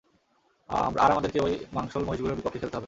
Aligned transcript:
আর 0.69 1.11
আমাদেরকে 1.11 1.39
ওই 1.39 1.53
মাংসল 1.73 2.01
মহিষগুলোর 2.05 2.37
বিপক্ষে 2.37 2.59
খেলতে 2.61 2.75
হবে। 2.75 2.79